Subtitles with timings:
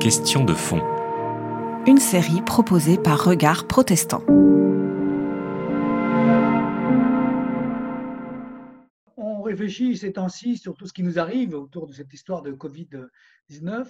[0.00, 0.80] Question de fond.
[1.86, 4.24] Une série proposée par Regard Protestant.
[9.16, 12.50] On réfléchit ces temps-ci sur tout ce qui nous arrive autour de cette histoire de
[12.50, 13.86] Covid-19.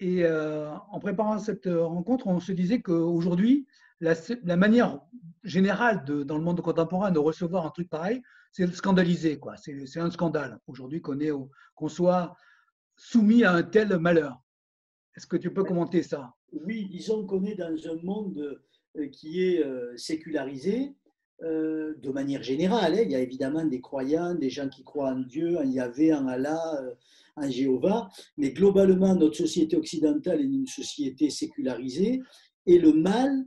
[0.00, 3.66] Et euh, en préparant cette rencontre, on se disait qu'aujourd'hui,
[4.00, 5.00] la, la, manière
[5.42, 8.20] générale de, dans le monde contemporain de recevoir un truc pareil,
[8.52, 9.38] c'est scandaliser.
[9.38, 9.56] Quoi.
[9.56, 12.36] C'est, c'est un scandale aujourd'hui qu'on soit
[12.96, 14.40] soumis à un tel malheur.
[15.16, 16.34] Est-ce que tu peux commenter ça?
[16.52, 18.60] Oui, disons qu'on est dans un monde
[18.96, 20.94] euh, qui est euh, sécularisé
[21.42, 22.94] euh, de manière générale.
[22.94, 23.02] Hein.
[23.02, 26.26] Il y a évidemment des croyants, des gens qui croient en Dieu, en Yahvé, en
[26.26, 26.80] Allah,
[27.36, 32.22] en Jéhovah, mais globalement, notre société occidentale est une société sécularisée
[32.66, 33.44] et le mal,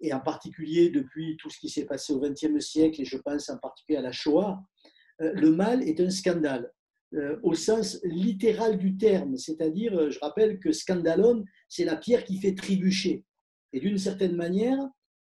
[0.00, 3.48] et en particulier depuis tout ce qui s'est passé au XXe siècle, et je pense
[3.48, 4.60] en particulier à la Shoah,
[5.18, 6.72] le mal est un scandale.
[7.14, 12.24] Euh, au sens littéral du terme, c'est-à-dire, euh, je rappelle que scandalon, c'est la pierre
[12.24, 13.24] qui fait trébucher.
[13.72, 14.78] Et d'une certaine manière,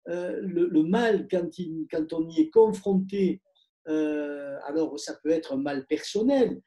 [0.09, 1.51] euh, le, mal, quand,
[1.91, 3.43] quand, on y est confronté,
[3.87, 6.63] alors ça peut être un mal personnel,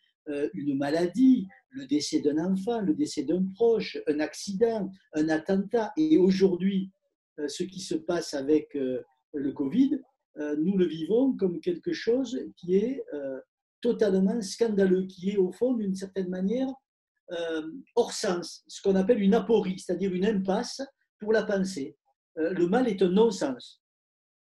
[0.54, 6.20] une maladie, le décès d'un enfant, le décès d'un proche, un accident, un attentat, et
[6.20, 6.92] aujourd'hui,
[7.48, 10.00] ce qui se passe avec le Covid,
[10.36, 13.04] nous le vivons comme quelque chose qui est
[13.88, 16.68] totalement scandaleux, qui est au fond, d'une certaine manière,
[17.32, 17.62] euh,
[17.96, 20.82] hors sens, ce qu'on appelle une aporie, c'est-à-dire une impasse
[21.20, 21.98] pour la pensée.
[22.38, 23.82] Euh, le mal est un non-sens,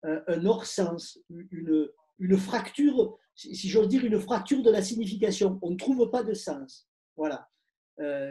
[0.04, 5.58] euh, un hors-sens, une, fracture, si j'ose dire, une fracture de la signification.
[5.62, 6.88] On ne trouve pas de sens.
[7.16, 7.48] Voilà.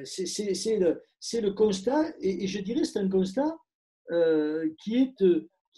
[0.04, 1.02] c'est le,
[1.42, 3.56] le, constat, et, et je dirais c'est un constat
[4.82, 5.16] qui est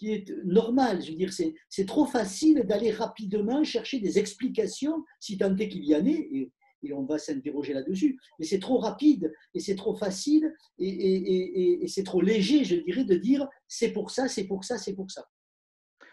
[0.00, 1.02] qui est normal.
[1.02, 1.30] Je veux dire,
[1.68, 6.28] c'est trop facile d'aller rapidement chercher des explications, si tant est qu'il y en ait,
[6.32, 6.52] et,
[6.94, 8.18] on va s'interroger là-dessus.
[8.38, 13.16] Mais c'est trop rapide et c'est trop facile et, c'est trop léger, je dirais, de
[13.16, 15.28] dire c'est pour ça, c'est pour ça, c'est pour ça.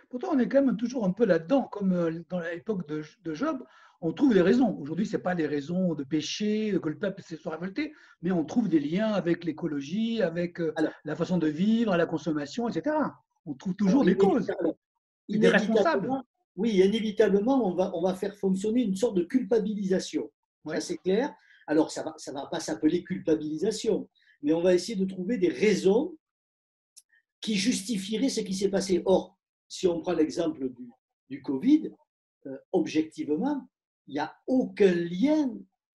[0.10, 3.34] Pourtant, on est quand même toujours un peu là-dedans, comme euh, dans l'époque de, de
[3.34, 3.64] Job
[4.00, 4.78] on trouve des raisons.
[4.78, 8.46] Aujourd'hui, ce n'est pas des raisons de péché, que le peuple s'est révolté, mais on
[8.46, 10.72] trouve des liens avec l'écologie, avec euh,
[11.04, 12.96] la façon de vivre, la consommation, etc
[13.48, 14.52] on trouve toujours des causes,
[15.30, 16.12] des responsables.
[16.56, 20.32] Oui, inévitablement, on va, on va faire fonctionner une sorte de culpabilisation.
[20.66, 20.82] Ouais.
[20.82, 21.34] c'est clair.
[21.68, 24.10] Alors, ça ne va, ça va pas s'appeler culpabilisation,
[24.42, 26.18] mais on va essayer de trouver des raisons
[27.40, 29.02] qui justifieraient ce qui s'est passé.
[29.06, 29.38] Or,
[29.68, 30.90] si on prend l'exemple du,
[31.30, 31.92] du, Covid,
[32.48, 33.70] euh, objectivement,
[34.08, 35.54] il n'y a aucun lien,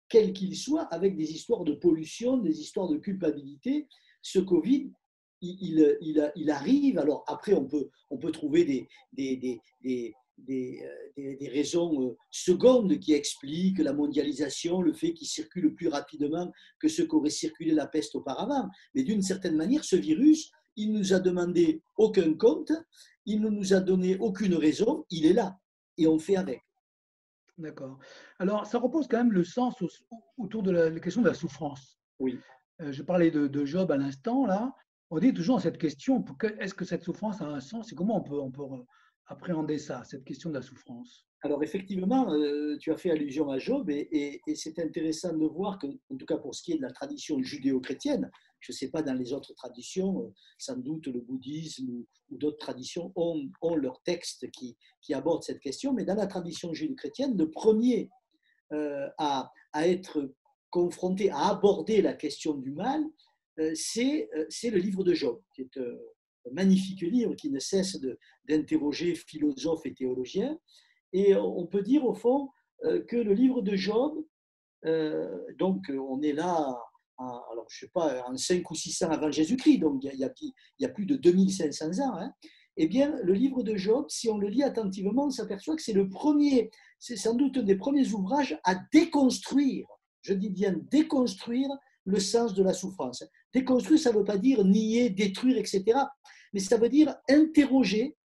[0.10, 3.88] quel qu'il soit, avec des histoires de pollution, des histoires de culpabilité.
[4.22, 4.92] Ce Covid,
[5.41, 10.85] il, il, il, arrive, alors après on peut, on peut trouver des, des, des, des,
[11.17, 16.88] des raisons euh, secondes qui expliquent la mondialisation, le fait qu'il circule plus rapidement que
[16.88, 18.69] ce qu'aurait circulé la peste auparavant.
[18.95, 22.71] Mais d'une certaine manière, ce virus, il nous a demandé aucun compte,
[23.25, 25.57] il ne nous a donné aucune raison, il est là
[25.97, 26.61] et on fait avec.
[27.57, 28.00] D'accord.
[28.39, 29.75] Alors, ça repose quand même le sens
[30.38, 32.00] autour de la, question de la souffrance.
[32.19, 32.39] Oui.
[32.81, 34.73] Euh, je parlais de, de Job à l'instant, là
[35.12, 36.24] on dit toujours cette question,
[36.59, 37.92] est-ce que cette souffrance a un sens?
[37.92, 38.66] Et comment on peut,
[39.28, 41.25] appréhender ça, cette question de la souffrance?
[41.42, 45.88] Alors effectivement, euh, tu as fait allusion à Job et, c'est intéressant de voir que,
[45.88, 49.02] en tout cas pour ce qui est de la tradition judéo-chrétienne, je ne sais pas
[49.02, 54.50] dans les autres traditions, euh, sans doute le bouddhisme ou, d'autres traditions ont, leurs textes
[54.52, 54.78] qui,
[55.14, 58.09] abordent cette question, mais dans la tradition judéo-chrétienne, le premier
[58.74, 60.31] euh, à, être
[60.69, 63.03] confronté, à aborder la question du mal,
[63.75, 64.30] c'est
[64.70, 65.97] le livre de Job, qui est euh,
[66.50, 68.00] un magnifique livre qui ne cesse
[68.47, 70.58] d'interroger philosophes et théologiens.
[71.12, 72.50] Et on peut dire au fond
[72.84, 74.24] que le livre de Job,
[75.58, 76.78] donc on est là,
[77.18, 80.53] alors je sais pas, en 5 ou 600 avant Jésus-Christ, donc il y, a, il
[80.80, 82.31] y, a, plus de 2500 ans, hein,
[82.78, 85.94] eh bien le livre de Job, si on le lit attentivement, on s'aperçoit que c'est
[85.94, 86.69] le premier,
[87.00, 89.88] c'est sans doute un des premiers ouvrages à déconstruire,
[90.22, 91.69] je dis bien déconstruire
[92.06, 93.24] le sens de la souffrance.
[93.54, 95.84] Déconstruire, ça ne veut pas dire nier, détruire, etc.
[96.54, 98.16] Mais ça veut dire interroger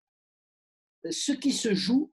[1.09, 2.11] ce qui se joue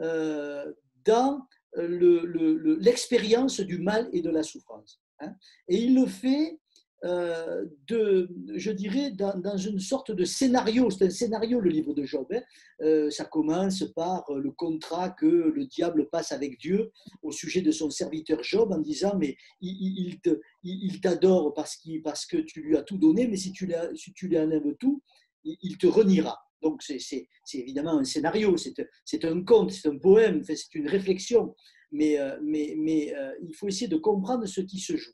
[0.00, 0.72] euh,
[1.04, 1.46] dans
[1.76, 5.00] l'expérience du mal et de la souffrance.
[5.20, 5.34] Hein.
[5.68, 6.58] Et il le fait
[7.04, 10.88] euh, de, je dirais, dans, une sorte de scénario.
[10.90, 12.26] C'est un scénario, le livre de Job.
[12.32, 12.40] Hein.
[12.80, 16.92] Euh, ça commence par le contrat que le diable passe avec Dieu
[17.22, 20.18] au sujet de son serviteur Job en disant, mais il,
[20.62, 24.28] il t'adore parce, parce que tu lui as tout donné, mais si tu, si tu
[24.28, 25.02] lui enlèves tout,
[25.44, 26.38] il te reniera.
[26.62, 31.54] Donc c'est évidemment un scénario, c'est un conte, c'est un poème, c'est une réflexion,
[31.92, 33.12] mais, euh, mais, mais
[33.42, 35.12] il faut essayer de comprendre ce qui se joue.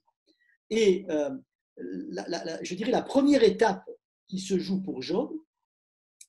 [0.70, 1.04] Et
[2.62, 3.88] je dirais la première étape
[4.28, 5.30] qui se joue pour Job,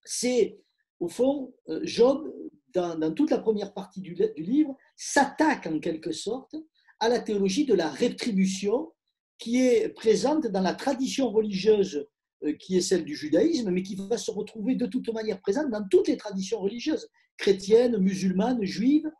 [0.03, 0.59] c'est
[0.99, 1.53] au fond,
[1.83, 2.31] Job,
[2.73, 6.55] dans, toute la première partie du, du livre, s'attaque en quelque sorte
[6.99, 8.91] à la théologie de la rétribution
[9.37, 12.07] qui est présente dans la tradition religieuse
[12.43, 15.69] euh, qui est celle du judaïsme, mais qui va se retrouver de toute manière présente
[15.69, 17.07] dans toutes les traditions religieuses,
[17.37, 19.11] chrétiennes, musulmanes, juives.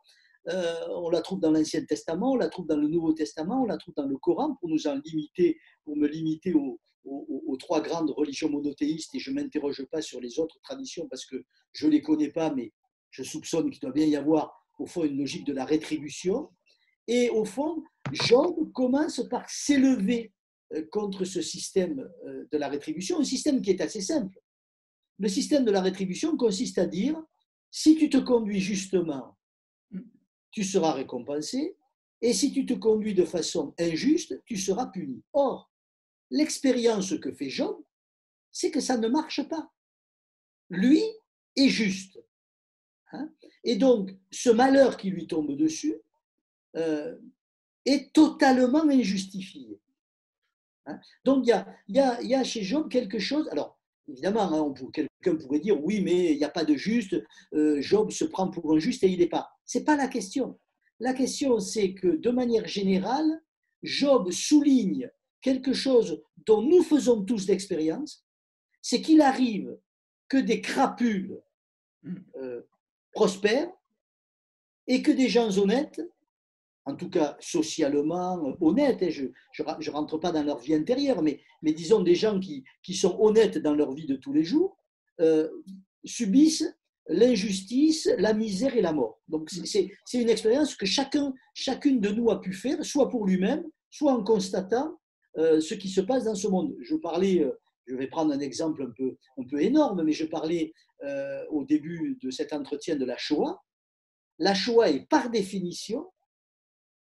[0.48, 3.66] Euh, on la trouve dans l'Ancien Testament, on la trouve dans le Nouveau Testament, on
[3.66, 7.80] la trouve dans le Coran, pour nous en limiter, pour me limiter aux, aux trois
[7.80, 11.36] grandes religions monothéistes, et je ne m'interroge pas sur les autres traditions parce que
[11.72, 12.72] je ne les connais pas, mais
[13.10, 16.50] je soupçonne qu'il doit bien y avoir au fond une logique de la rétribution.
[17.06, 20.32] Et au fond, Job commence par s'élever
[20.74, 24.38] euh, contre ce système euh, de la rétribution, un système qui est assez simple.
[25.18, 27.20] Le système de la rétribution consiste à dire,
[27.70, 29.36] si tu te conduis justement,
[30.52, 31.76] tu seras récompensé,
[32.20, 35.24] et si tu te conduis de façon injuste, tu seras puni.
[35.32, 35.72] Or,
[36.30, 37.82] l'expérience que fait Job,
[38.52, 39.72] c'est que ça ne marche pas.
[40.70, 41.02] Lui
[41.56, 42.18] est juste.
[43.14, 43.30] Hein.
[43.62, 46.00] et donc, ce malheur qui lui tombe dessus,
[46.76, 47.14] euh,
[47.84, 49.78] est totalement injustifié.
[50.86, 50.98] Hein.
[51.24, 51.98] Donc il y,
[52.34, 53.78] a, chez Job quelque chose, alors
[54.08, 57.16] évidemment, hein, quelqu'un pourrait dire oui, mais il n'y a pas de juste,
[57.54, 59.50] euh, Job se prend pour un juste et il n'est pas.
[59.64, 60.58] Ce n'est pas la question.
[61.00, 63.42] La question, c'est que de manière générale,
[63.82, 65.10] Job souligne
[65.40, 68.24] quelque chose dont nous faisons tous l'expérience,
[68.80, 69.76] c'est qu'il arrive
[70.28, 71.40] que des crapules
[72.36, 72.62] euh,
[73.12, 73.72] prospèrent
[74.86, 76.00] et que des gens honnêtes
[76.84, 81.40] en tout cas socialement honnêtes, hein, je ne rentre pas dans leur vie intérieure, mais,
[81.62, 84.76] disons des gens qui, qui, sont honnêtes dans leur vie de tous les jours,
[85.20, 85.48] euh,
[86.04, 86.76] subissent
[87.08, 89.20] l'injustice, la misère et la mort.
[89.28, 93.64] Donc c'est une expérience que chacun, chacune de nous a pu faire, soit pour lui-même,
[93.90, 94.98] soit en constatant
[95.38, 96.74] euh, ce qui se passe dans ce monde.
[96.80, 97.52] Je parlais, euh,
[97.86, 100.72] je vais prendre un exemple un peu, un peu énorme, mais je parlais
[101.50, 103.60] au début de cet entretien de la Shoah.
[104.38, 106.06] La Shoah est par définition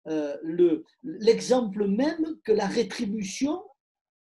[0.07, 3.63] euh, l'exemple même que la rétribution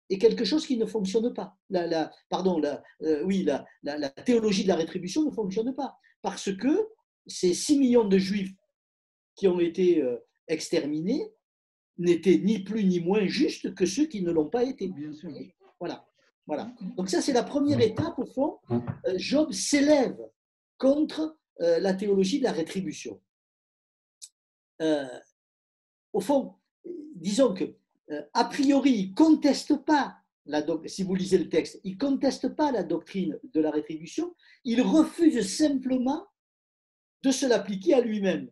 [0.09, 1.57] est quelque chose qui ne fonctionne pas.
[1.69, 5.97] La, pardon, la, euh, oui, la, la, théologie de la rétribution ne fonctionne pas.
[6.21, 6.87] Parce que
[7.27, 8.53] ces 6 millions de juifs
[9.35, 11.31] qui ont été euh, exterminés
[11.97, 14.87] n'étaient ni plus ni moins justes que ceux qui ne l'ont pas été.
[14.87, 15.31] Bien sûr.
[15.79, 16.07] Voilà.
[16.47, 16.73] voilà.
[16.95, 18.57] Donc ça, c'est la première étape, au fond.
[19.15, 20.17] Job s'élève
[20.77, 23.21] contre la théologie de la rétribution
[26.13, 26.53] au fond,
[27.15, 27.75] disons que,
[28.11, 32.49] euh, a priori, il ne conteste pas, la si vous lisez le texte, il conteste
[32.49, 36.27] pas la doctrine de la rétribution, il refuse simplement
[37.23, 38.49] de se l'appliquer à lui-même.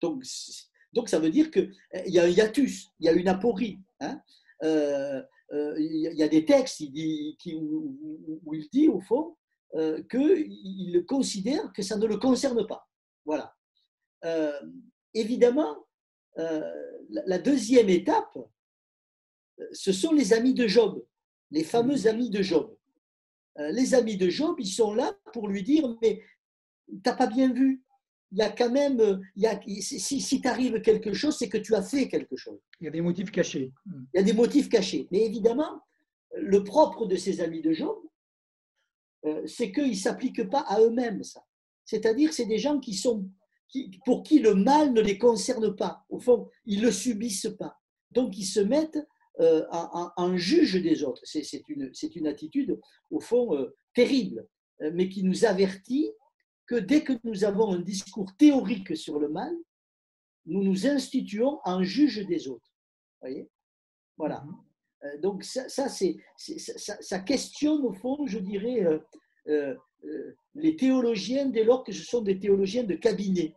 [0.00, 0.24] Donc,
[0.92, 3.80] donc, ça veut dire qu'il euh, y a un hiatus, il y a une aporie.
[4.00, 4.20] Hein.
[4.62, 5.22] Euh,
[5.78, 9.36] il y a des textes qui, où, il dit, au fond,
[10.10, 12.88] qu'il considère que ça ne le concerne pas.
[13.26, 13.54] Voilà.
[15.12, 15.91] évidemment, euh,
[16.36, 18.38] la deuxième étape,
[19.72, 21.04] ce sont les amis de Job,
[21.50, 22.08] les fameux mmh.
[22.08, 22.74] amis de Job.
[23.58, 26.22] Euh, les amis de Job, ils sont là pour lui dire, mais
[27.02, 27.82] t'as pas bien vu,
[28.32, 31.58] il y a quand même, il y a, si, si t'arrive quelque chose, c'est que
[31.58, 32.58] tu as fait quelque chose.
[32.80, 33.72] Il y a des motifs cachés.
[33.84, 34.04] Mmh.
[34.14, 35.06] Il y a des motifs cachés.
[35.12, 35.82] Mais évidemment,
[36.34, 37.98] le propre de ces amis de Job,
[39.26, 41.44] euh, c'est qu'ils ne s'appliquent pas à eux-mêmes, ça.
[41.84, 43.28] C'est-à-dire, c'est des gens qui sont
[44.04, 46.04] pour qui le mal ne les concerne pas.
[46.08, 47.78] Au fond, ils ne le subissent pas.
[48.10, 48.98] Donc, ils se mettent
[49.40, 51.22] euh, en, juge des autres.
[51.24, 52.78] C'est une, une, attitude,
[53.10, 54.46] au fond, euh, terrible,
[54.82, 56.10] euh, mais qui nous avertit
[56.66, 59.54] que dès que nous avons un discours théorique sur le mal,
[60.44, 62.70] nous nous instituons en juge des autres.
[63.20, 63.48] voyez?
[64.18, 64.44] Voilà.
[64.44, 65.20] Mm-hmm.
[65.20, 68.86] Donc, ça, ça, ça, ça, questionne, au fond, je dirais,
[70.54, 73.54] les théologiens dès lors que ce sont des théologiens de cabinet.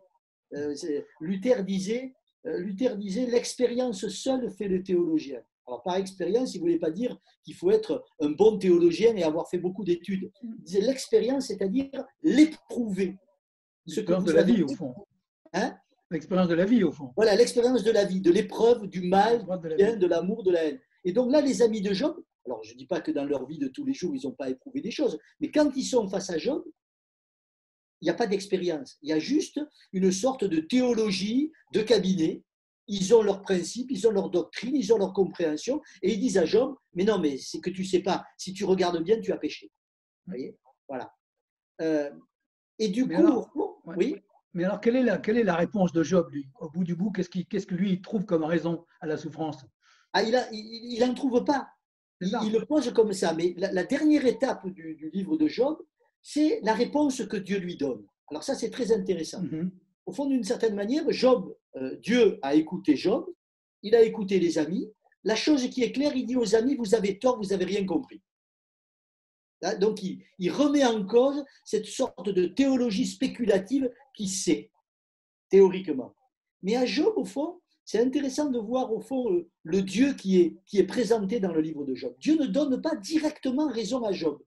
[0.54, 0.74] Euh,
[1.20, 2.14] Luther disait,
[2.46, 5.40] euh, Luther disait l'expérience seule fait le théologien.
[5.66, 9.24] Alors, par expérience, il ne voulait pas dire qu'il faut être un bon théologien et
[9.24, 10.30] avoir fait beaucoup d'études.
[10.42, 11.88] Il disait l'expérience, c'est-à-dire
[12.22, 13.16] l'éprouver.
[13.86, 14.94] L'expérience de la vie, au fond.
[15.52, 15.76] Hein?
[16.10, 17.12] L'expérience de la vie, au fond.
[17.16, 20.80] Voilà, l'expérience de la vie, de l'épreuve, du mal, de l'amour, de la haine.
[21.04, 23.44] Et donc là, les amis de Job, alors je ne dis pas que dans leur
[23.46, 26.08] vie de tous les jours, ils n'ont pas éprouvé des choses, mais quand ils sont
[26.08, 26.64] face à Job,
[28.06, 28.98] n'y a pas d'expérience.
[29.02, 29.60] Il y a juste
[29.92, 32.42] une sorte de théologie de cabinet.
[32.88, 36.38] Ils ont leurs principes, ils ont leur doctrine, ils ont leur compréhension, et ils disent
[36.38, 39.20] à Job, mais non, mais c'est que tu ne sais pas, si tu regardes bien,
[39.20, 39.72] tu as péché.
[40.24, 40.56] Vous voyez?
[40.88, 41.12] Voilà.
[41.80, 42.10] Euh,
[42.78, 43.44] et du coup,
[43.86, 44.16] oui?
[44.56, 46.48] Mais alors, quelle est, la, quelle est la réponse de Job, lui?
[46.58, 49.66] Au bout du bout, qu'est-ce, que lui il trouve comme raison à la souffrance?
[50.14, 51.68] Ah, Il n'en il, trouve pas.
[52.22, 53.34] il, le pose comme ça.
[53.34, 55.76] Mais la, dernière étape du, livre de Job,
[56.28, 58.04] c'est la réponse que Dieu lui donne.
[58.30, 59.44] Alors ça, c'est très intéressant.
[59.44, 59.70] Mm-hmm.
[60.06, 63.32] Au fond, d'une certaine manière, Job, euh, Dieu a écouté Job,
[63.84, 64.90] il a écouté les amis.
[65.22, 67.86] La chose qui est claire, il dit aux amis, vous avez tort, vous n'avez rien
[67.86, 68.20] compris.
[69.78, 74.72] Donc, il, il, remet en cause cette sorte de théologie spéculative qui sait,
[75.48, 76.12] théoriquement.
[76.60, 80.40] Mais à Job, au fond, c'est intéressant de voir au fond euh, le Dieu qui
[80.40, 82.16] est, qui est présenté dans le livre de Job.
[82.18, 84.42] Dieu ne donne pas directement raison à Job,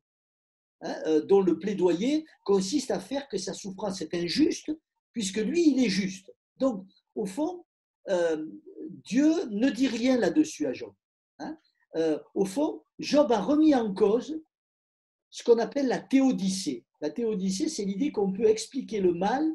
[0.82, 4.72] hein, euh, dont le plaidoyer consiste à faire que sa souffrance est injuste,
[5.14, 6.32] puisque lui, il est juste.
[6.58, 7.66] Donc, au fond,
[8.10, 8.46] euh,
[9.06, 10.94] Dieu ne dit rien là-dessus à Job.
[11.42, 11.58] Hein.
[12.36, 14.42] au fond, Job a remis en cause
[15.30, 16.86] ce qu'on appelle la théodicée.
[17.02, 19.50] La théodicée, c'est l'idée qu'on peut expliquer le mal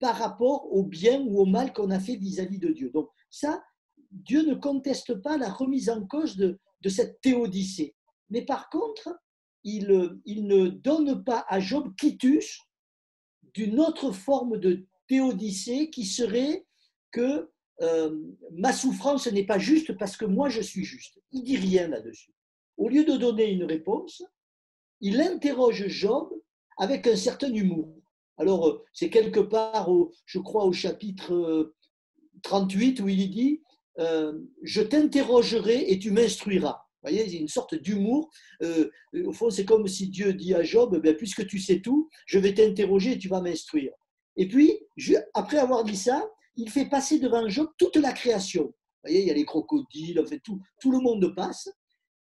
[0.00, 2.90] par rapport au bien ou au mal qu'on a fait vis-à-vis de Dieu.
[2.90, 3.62] Donc ça,
[4.10, 6.58] Dieu ne conteste pas la remise en cause de,
[6.88, 7.94] cette théodicée.
[8.30, 9.10] Mais par contre,
[9.76, 12.60] il, il, ne donne pas à Job quitus
[13.54, 16.66] d'une autre forme de théodicée qui serait
[17.10, 18.16] que euh,
[18.52, 21.20] ma souffrance n'est pas juste parce que moi je suis juste.
[21.32, 22.32] Il dit rien là-dessus.
[22.76, 24.22] Au lieu de donner une réponse,
[25.00, 26.32] il interroge Job
[26.76, 27.94] avec un certain humour.
[28.36, 29.90] Alors, euh, c'est quelque part,
[30.24, 31.74] je crois, au chapitre
[32.42, 33.62] 38 euh, où il dit
[33.98, 36.87] euh, Je t'interrogerai et tu m'instruiras.
[37.08, 38.30] Vous voyez, il y a une sorte d'humour.
[38.62, 42.38] au fond, c'est comme si Dieu dit à Job ben, Puisque tu sais tout, je
[42.38, 43.92] vais t'interroger et tu vas m'instruire.
[44.36, 44.78] Et puis,
[45.34, 48.64] après avoir dit ça, il fait passer devant Job toute la création.
[48.64, 51.68] Vous voyez, il y a les crocodiles, en tout, tout le monde passe.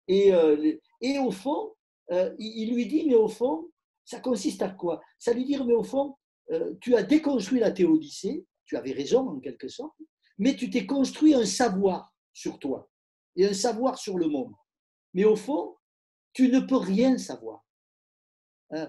[0.08, 0.30] Et,
[1.00, 1.72] et au fond,
[2.38, 3.68] il lui dit Mais au fond,
[4.06, 5.02] ça consiste à quoi?
[5.18, 6.16] Ça veut dire, mais au fond,
[6.52, 9.96] euh, tu as déconstruit la théodicée, tu avais raison en quelque sorte,
[10.38, 12.88] mais tu t'es construit un savoir sur toi
[13.34, 14.52] et un savoir sur le monde.
[15.16, 15.74] Mais au fond,
[16.32, 17.66] tu ne peux rien savoir.
[18.72, 18.86] Euh,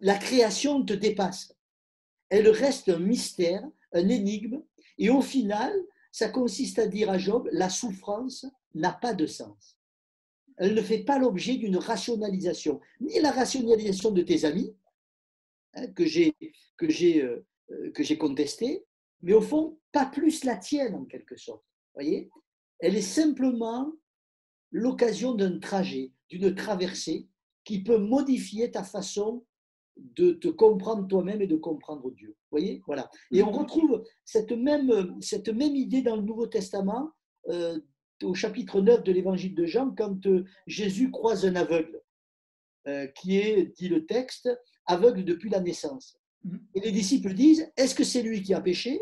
[0.00, 1.56] la création te dépasse.
[2.28, 4.62] Elle reste un mystère, un énigme,
[4.98, 5.72] et au final,
[6.12, 8.44] ça consiste à dire à Job, la souffrance
[8.74, 9.78] n'a pas de sens
[10.56, 14.74] elle ne fait pas l'objet d'une rationalisation, ni la rationalisation de tes amis,
[15.74, 16.34] hein, que j'ai
[16.82, 17.46] j'ai euh,
[17.92, 18.84] que j'ai contesté,
[19.22, 21.64] mais au fond pas plus la tienne en quelque sorte.
[21.94, 22.30] Voyez,
[22.78, 23.92] elle est simplement
[24.74, 27.28] l'occasion d'un trajet, d'une traversée
[27.64, 29.44] qui peut modifier ta façon
[29.96, 32.36] de te comprendre toi-même et de comprendre Dieu.
[32.50, 33.08] Voyez, voilà.
[33.30, 37.12] Et on retrouve cette même cette même idée dans le Nouveau Testament.
[37.48, 37.78] Euh,
[38.22, 42.00] au chapitre 9 de l'évangile de Jean, quand euh, Jésus croise un aveugle,
[42.86, 44.48] euh, qui est, dit le texte,
[44.86, 46.16] aveugle depuis la naissance.
[46.46, 46.60] Mm-hmm.
[46.74, 49.00] Et les disciples disent, est-ce que c'est lui qui a péché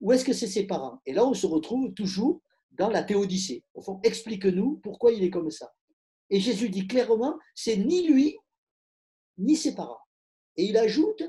[0.00, 1.02] ou est-ce que c'est ses parents?
[1.04, 2.40] Et là, on se retrouve toujours
[2.72, 3.64] dans la théodicée.
[3.74, 5.72] Au fond, explique-nous pourquoi il est comme ça.
[6.30, 8.36] Et Jésus dit clairement, c'est ni lui,
[9.38, 10.00] ni ses parents.
[10.56, 11.22] Et il ajoute,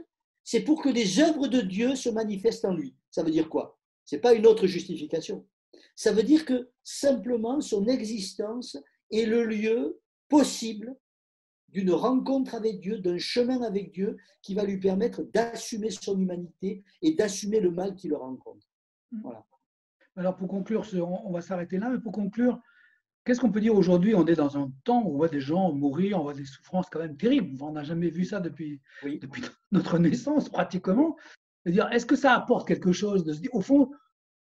[0.44, 2.96] c'est pour que les œuvres de Dieu se manifestent en lui.
[3.10, 3.80] Ça veut dire quoi?
[4.06, 5.48] Ce n'est pas une autre justification.
[5.96, 8.78] Ça veut dire que simplement son existence
[9.12, 10.96] est le lieu possible
[11.70, 16.84] d'une rencontre avec Dieu, d'un chemin avec Dieu qui va lui permettre d'assumer son humanité
[17.02, 18.68] et d'assumer le mal qui le rencontre.
[19.12, 19.22] Mmh.
[19.24, 19.46] Voilà.
[20.18, 20.86] Alors pour conclure,
[21.26, 22.60] on va s'arrêter là, mais pour conclure,
[23.26, 24.16] qu'est-ce qu'on peut dire aujourd'hui?
[24.16, 26.90] On est dans un temps où on voit des gens mourir, on voit des souffrances
[26.90, 27.62] quand même terribles.
[27.62, 29.42] On n'a jamais vu ça depuis, depuis
[29.72, 31.16] notre naissance pratiquement.
[31.66, 33.92] est-ce que ça apporte quelque chose de se dire, au fond,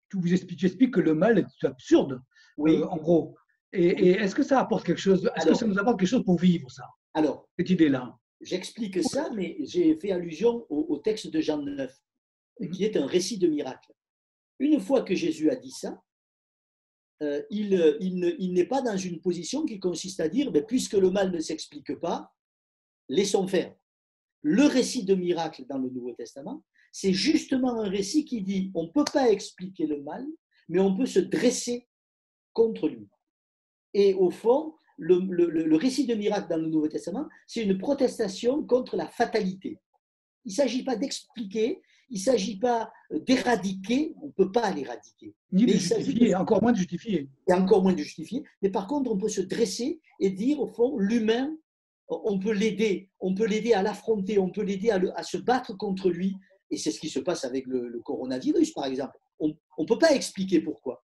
[0.10, 2.22] tu, vous expliques, que le mal est absurde,
[2.58, 2.78] oui.
[2.78, 3.36] Euh, en gros.
[3.74, 6.40] Et, est-ce que ça apporte quelque chose Est-ce que ça nous apporte quelque chose pour
[6.40, 6.86] vivre ça?
[7.14, 8.18] Alors, cette idée-là.
[8.42, 11.92] J'explique ça, mais j'ai fait allusion au, texte de Jean 9,
[12.60, 12.70] mhm.
[12.70, 13.92] qui est un récit de miracle.
[14.60, 16.02] Une fois que Jésus a dit ça,
[17.22, 21.10] euh, il, il, n'est pas dans une position qui consiste à dire, ben, puisque le
[21.12, 22.34] mal ne s'explique pas,
[23.08, 23.74] laissons faire.
[24.42, 28.84] Le récit de miracle dans le Nouveau Testament, c'est justement un récit qui dit on
[28.84, 30.26] ne peut pas expliquer le mal,
[30.70, 31.88] mais on peut se dresser
[32.54, 33.08] contre lui.
[33.94, 38.96] Et au fond, le, récit de miracle dans le Nouveau Testament, c'est une protestation contre
[38.96, 39.80] la fatalité.
[40.46, 45.34] Il ne s'agit pas d'expliquer, il ne s'agit pas d'éradiquer, on ne peut pas l'éradiquer.
[45.52, 47.30] Ni de justifier, encore moins de justifier.
[47.48, 48.44] Et encore moins de justifier.
[48.62, 51.56] Mais par contre, on peut se dresser et dire, au fond, l'humain,
[52.08, 56.10] on peut l'aider, on peut l'aider à l'affronter, on peut l'aider à, se battre contre
[56.10, 56.36] lui
[56.70, 59.18] et c'est ce qui se passe avec le, coronavirus, par exemple.
[59.40, 61.04] On ne peut pas expliquer pourquoi.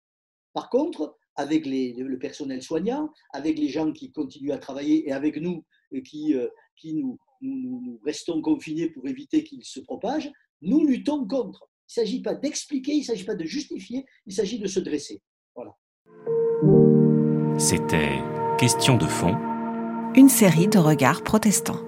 [0.52, 5.37] Par contre, avec le personnel soignant, avec les gens qui continuent à travailler et avec
[5.37, 5.64] nous
[6.00, 6.49] qui, euh,
[6.84, 10.30] nous, restons confinés pour éviter qu'il se propage,
[10.62, 11.69] nous luttons contre.
[11.88, 14.81] Il ne s'agit pas d'expliquer, il ne s'agit pas de justifier, il s'agit de se
[14.81, 15.21] dresser.
[15.54, 15.76] Voilà.
[17.59, 18.19] C'était
[18.62, 19.37] Question de fond.
[20.14, 21.81] Une série de regards protestants.